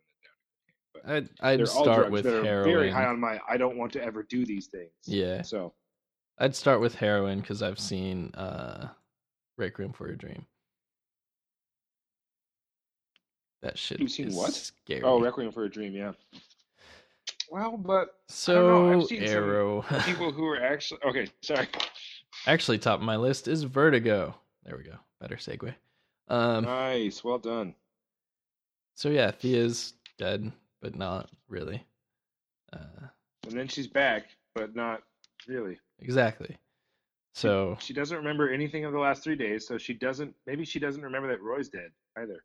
[1.03, 1.29] and then down.
[1.41, 2.65] I'd I'd start with heroin.
[2.65, 3.39] very high on my.
[3.47, 4.91] I don't want to ever do these things.
[5.05, 5.41] Yeah.
[5.41, 5.73] So
[6.39, 8.89] I'd start with heroin because I've seen uh,
[9.57, 10.45] room for a Dream.
[13.61, 14.53] That shit You've seen is what?
[14.53, 15.01] scary.
[15.03, 16.13] oh, Requiem for a Dream, yeah.
[17.49, 19.81] Well, but so I've seen Arrow.
[20.05, 21.27] people who are actually okay.
[21.41, 21.67] Sorry.
[22.45, 24.35] Actually, top of my list is Vertigo.
[24.63, 24.95] There we go.
[25.19, 25.73] Better segue.
[26.27, 27.73] Um, nice, well done.
[28.95, 31.85] so yeah, Thea's dead, but not really.
[32.73, 33.07] Uh,
[33.47, 35.03] And then she's back, but not
[35.47, 35.79] really.
[35.99, 36.57] exactly.
[37.33, 40.35] So She doesn't remember anything of the last three days, so she doesn't.
[40.45, 42.43] Maybe she doesn't remember that Roy's dead either.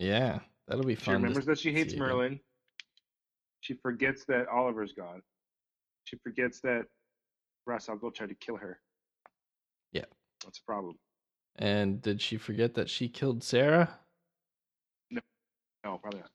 [0.00, 1.04] Yeah, that'll be fun.
[1.04, 2.04] She remembers that she hates again.
[2.06, 2.40] Merlyn.
[3.60, 5.20] She forgets that Oliver's gone.
[6.04, 6.86] She forgets that
[7.66, 8.80] Ra's al Ghul tried to kill her.
[9.92, 10.06] Yeah.
[10.42, 10.96] That's a problem.
[11.56, 13.90] And did she forget that she killed Sarah?
[15.10, 15.20] No,
[15.84, 16.30] no, probably not.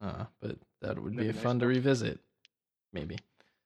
[0.00, 2.18] Uh, but that would That'd be be nice fun to revisit.
[2.92, 3.18] Maybe.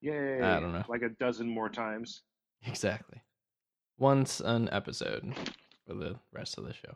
[0.02, 0.42] Yay!
[0.42, 0.84] I don't know.
[0.88, 2.22] Like a dozen more times.
[2.66, 3.22] Exactly.
[3.98, 5.32] Once an episode
[5.86, 6.94] for the rest of the show.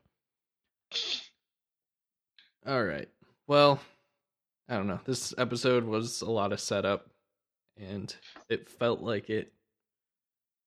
[2.66, 3.08] All right.
[3.46, 3.80] Well,
[4.68, 5.00] I don't know.
[5.04, 7.10] This episode was a lot of setup,
[7.76, 8.14] and
[8.48, 9.52] it felt like it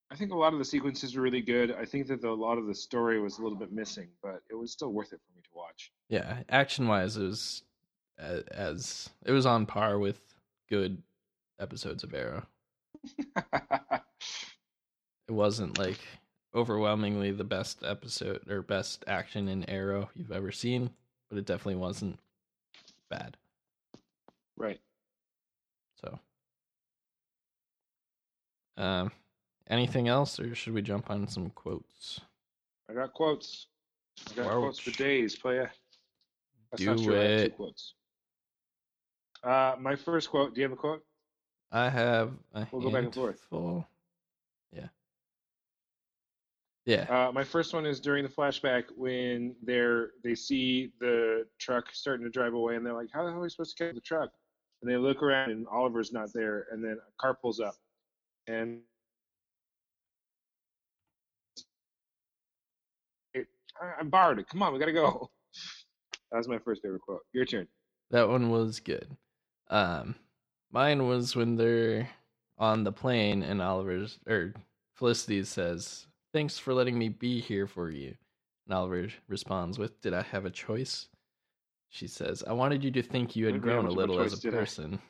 [0.10, 1.72] I think a lot of the sequences were really good.
[1.74, 4.42] I think that the, a lot of the story was a little bit missing, but
[4.50, 5.92] it was still worth it for me to watch.
[6.08, 7.64] Yeah, action wise, it was
[8.18, 10.22] as, as it was on par with
[10.70, 11.02] good
[11.60, 12.46] episodes of Arrow.
[15.30, 16.00] It wasn't like
[16.56, 20.92] overwhelmingly the best episode or best action in Arrow you've ever seen,
[21.30, 22.20] but it definitely wasn't
[23.10, 23.38] bad.
[24.58, 24.80] right.
[26.02, 26.20] So,
[28.78, 29.12] um,
[29.70, 32.22] anything else, or should we jump on some quotes?
[32.90, 33.68] I got quotes.
[34.32, 35.68] I got quotes for days, playa.
[36.72, 37.20] That's not Do true.
[37.20, 37.56] I have two it.
[37.56, 37.94] quotes.
[39.44, 40.54] Uh, my first quote.
[40.54, 41.04] Do you have a quote?
[41.72, 43.40] I have a We'll go back and forth.
[43.52, 43.86] handful.
[46.88, 47.06] Yeah.
[47.10, 52.23] Uh, my first one is during the flashback when they're they see the truck starting
[52.26, 54.00] to drive away, and they're like, "How the hell are we supposed to get the
[54.00, 54.30] truck?"
[54.82, 57.76] And they look around, and Oliver's not there, and then a car pulls up,
[58.47, 58.80] and
[63.34, 63.47] it,
[63.82, 64.47] I, I'm borrowed it.
[64.47, 65.30] Come on, we gotta go.
[66.30, 67.21] That was my first favorite quote.
[67.32, 67.69] Your turn.
[68.12, 69.08] That one was good.
[69.69, 70.15] Um,
[70.73, 72.10] mine was when they're
[72.58, 74.54] on the plane and Oliver's or
[74.93, 76.06] Felicity says,
[76.38, 78.15] "Thanks for letting me be here for you."
[78.67, 81.10] And Oliver responds with, "Did I have a choice?"
[81.89, 84.19] She says, "I wanted you to think you had Maybe grown a of a little
[84.19, 85.02] as a person."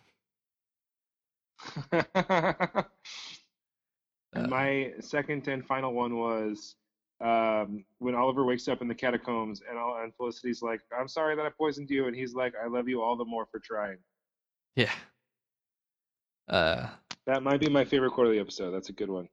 [4.36, 6.76] Uh, my second and final one was
[7.22, 11.36] um, when Oliver wakes up in the catacombs, and, all, and Felicity's like, "I'm sorry
[11.36, 13.98] that I poisoned you," and he's like, "I love you all the more for trying."
[14.76, 14.92] yeah.
[16.50, 16.90] Uh,
[17.26, 18.72] That might be my favorite the episode.
[18.72, 19.30] That's a good one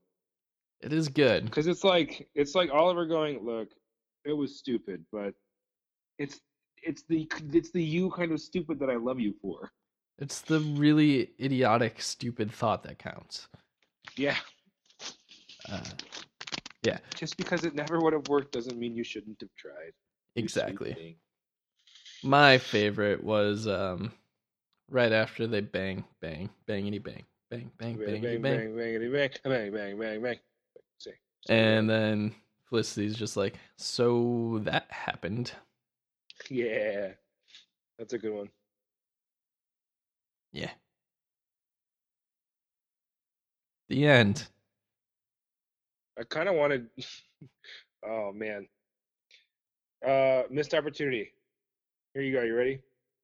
[0.85, 1.51] it is good.
[1.51, 3.69] because it's like it's like Oliver going, "Look,
[4.25, 5.33] it was stupid, but
[6.19, 6.41] it's
[6.83, 9.71] it's the it's the you kind of stupid that I love you for."
[10.19, 13.47] It's the really idiotic, stupid thought that counts.
[14.17, 14.37] Yeah,
[15.69, 15.79] Uh,
[16.83, 16.99] yeah.
[17.15, 19.93] just because it never would have worked doesn't mean you shouldn't have tried.
[20.35, 20.97] exactly.
[22.23, 24.11] My favorite was um
[24.89, 28.63] right after they bang, bang, bangity bang, bang, bang, Bang, bangity bang, bang.
[28.75, 30.39] bang, bang, bang, bang, bang, bang, bang.
[31.47, 32.33] And then
[32.69, 35.51] Felicity's just like, so that happened.
[36.49, 37.09] Yeah,
[37.97, 38.49] that's a good one.
[40.51, 40.71] Yeah.
[43.89, 44.47] The end.
[46.19, 46.87] I kind of wanted.
[48.05, 48.67] oh man.
[50.05, 51.31] Uh, missed opportunity.
[52.13, 52.43] Here you go.
[52.43, 52.79] You ready?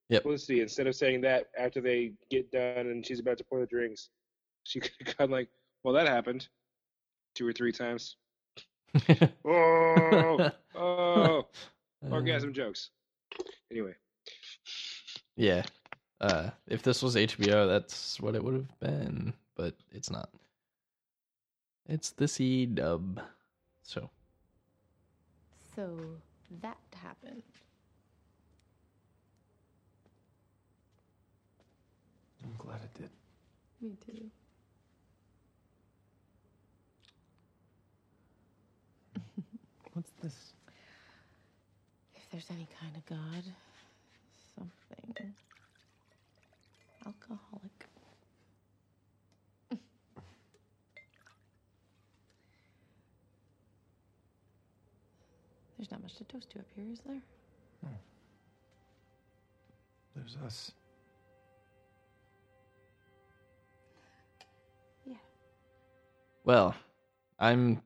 [0.09, 0.23] Yep.
[0.23, 3.65] Felicity, instead of saying that after they get done and she's about to pour the
[3.65, 4.09] drinks,
[4.63, 5.47] she could have gone like,
[5.83, 6.47] "Well, that happened
[7.35, 8.15] two or three times."
[9.45, 11.47] Oh, oh,
[12.11, 12.89] orgasm jokes.
[13.71, 13.93] Anyway,
[15.35, 15.63] Yeah.
[16.19, 20.29] Uh, if this was HBO, that's what it would have been, but it's not.
[21.87, 23.21] It's the C dub.
[23.81, 24.09] So,
[25.75, 25.97] So
[26.61, 27.43] that happened.
[32.43, 33.09] I'm glad it did.
[33.81, 34.29] Me too.
[39.93, 40.53] What's this?
[42.15, 43.43] If there's any kind of God,
[44.55, 45.33] something.
[47.05, 47.85] Alcoholic.
[55.81, 57.21] There's not much to toast to up here, is there?
[57.83, 57.95] Hmm.
[60.15, 60.71] There's us.
[65.07, 65.15] Yeah.
[66.43, 66.75] well,
[67.39, 67.81] I'm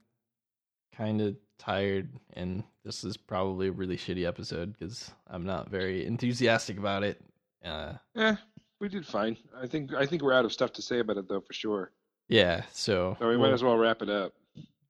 [0.93, 6.05] kind of tired, and this is probably a really shitty episode because I'm not very
[6.05, 7.21] enthusiastic about it.
[7.63, 8.35] Uh, eh,
[8.79, 9.37] we did fine.
[9.59, 11.91] I think I think we're out of stuff to say about it though, for sure.
[12.27, 14.33] yeah, so So we might we'll as well wrap it up.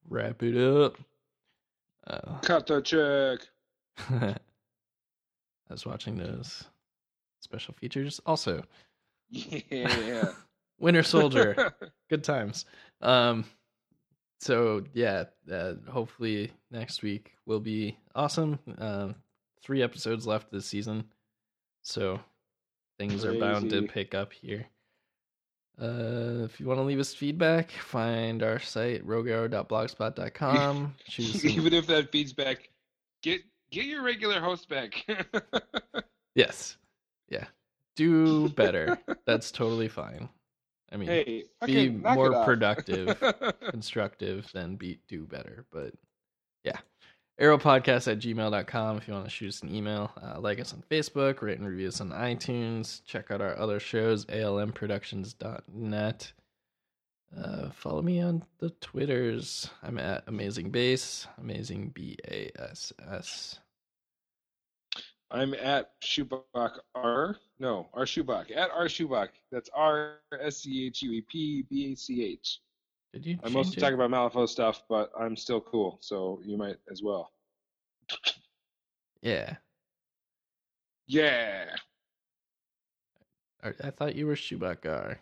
[0.10, 0.98] wrap it up.
[2.08, 3.40] Uh, Cut the check.
[4.10, 6.64] I was watching those
[7.42, 8.20] special features.
[8.26, 8.64] Also,
[9.30, 10.32] Yeah.
[10.80, 11.74] Winter Soldier.
[12.10, 12.66] good times.
[13.02, 13.46] Um,
[14.40, 18.60] so yeah, uh, hopefully next week will be awesome.
[18.78, 19.16] Um,
[19.64, 21.06] three episodes left this season,
[21.82, 22.20] so
[23.00, 24.66] things are bound to pick up here.
[25.82, 30.96] Uh, if you want to leave us feedback, find our site roguearrow.blogspot.com.
[31.10, 32.70] Some- Even if that feeds back,
[33.22, 35.06] get get your regular host back.
[36.36, 36.78] yes,
[37.30, 37.46] yeah,
[37.96, 38.98] do better.
[39.26, 40.30] That's totally fine.
[40.92, 43.20] I mean, hey, be knock more productive.
[43.70, 45.66] constructive than be do better.
[45.72, 45.94] But
[46.64, 46.78] yeah.
[47.40, 50.12] Arrowpodcast at gmail.com if you want to shoot us an email.
[50.22, 53.04] Uh, like us on Facebook, rate and review us on iTunes.
[53.06, 56.34] Check out our other shows, almproductions.net.
[57.38, 59.70] Uh, follow me on the Twitters.
[59.84, 63.60] I'm at Amazing Bass, Amazing B A S S.
[65.36, 67.36] I'm at Schuepbach R.
[67.60, 68.56] No, R Schuepbach.
[68.56, 69.30] At R Schuepbach.
[69.52, 72.62] That's R S C H U E P B A C H.
[73.14, 73.38] Did you?
[73.44, 73.80] I'm mostly it?
[73.82, 77.32] talking about Malifaux stuff, but I'm still cool, so you might as well.
[79.22, 79.56] Yeah.
[81.08, 81.66] Yeah.
[83.62, 85.18] I, I thought you were Shubakar.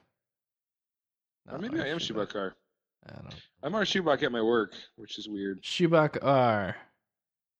[1.51, 2.55] or maybe I am Schuepbach R.
[3.09, 3.37] I don't know.
[3.63, 5.63] I'm R Schuepbach at my work, which is weird.
[5.63, 6.75] Shubak R.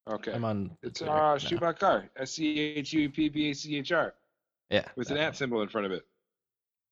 [0.09, 0.33] Okay.
[0.33, 0.71] I'm on.
[0.81, 1.35] It's Twitter uh, now.
[1.37, 2.09] Schuepbach R.
[2.17, 4.13] S C H U P B A C H R.
[4.69, 4.85] Yeah.
[4.95, 5.33] With an that at one.
[5.35, 6.03] symbol in front of it.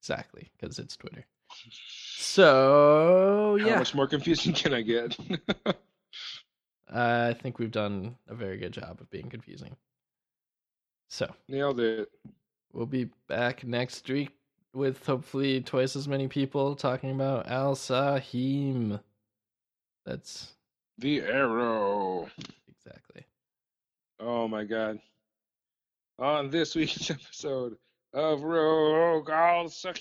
[0.01, 1.25] Exactly, because it's Twitter.
[2.23, 3.63] So yeah.
[3.63, 5.17] How yeah, much more confusing can I get?
[6.93, 9.75] I think we've done a very good job of being confusing.
[11.09, 12.09] So Nailed it.
[12.71, 14.29] we'll be back next week
[14.73, 18.99] with hopefully twice as many people talking about Al Sah-him.
[20.05, 20.53] That's
[20.99, 22.29] The arrow.
[22.85, 23.25] Exactly.
[24.19, 24.99] Oh my god.
[26.19, 27.75] On this week's episode
[28.13, 29.99] of Rogue Al Sah-him.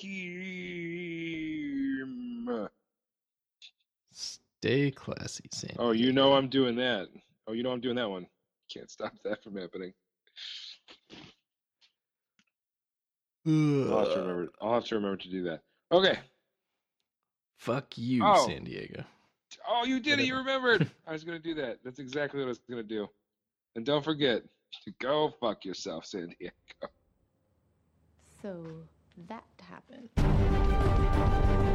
[4.12, 5.76] Stay classy, Sam.
[5.78, 7.08] Oh, you know I'm doing that.
[7.46, 8.26] Oh, you know I'm doing that one.
[8.72, 9.92] Can't stop that from happening.
[13.46, 14.48] I'll have to remember.
[14.60, 15.60] I'll have to remember to do that.
[15.90, 16.18] Okay.
[17.58, 18.46] Fuck you, Oh.
[18.46, 19.02] San Diego.
[19.72, 20.26] Oh, you did it.
[20.26, 20.90] You remembered.
[21.06, 21.78] I was going to do that.
[21.84, 23.06] That's exactly what I was going to do.
[23.76, 24.42] And don't forget
[24.84, 26.54] to go fuck yourself, San Diego.
[28.42, 28.66] So
[29.28, 31.69] that happened.